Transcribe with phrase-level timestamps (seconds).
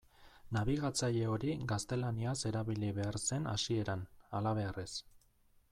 [0.55, 4.07] Nabigatzaile hori gaztelaniaz erabili behar zen hasieran,
[4.39, 4.91] halabeharrez.